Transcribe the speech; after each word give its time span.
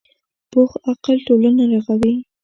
پوخ 0.51 0.71
عقل 0.91 1.17
ټولنه 1.27 1.63
رغوي 1.73 2.13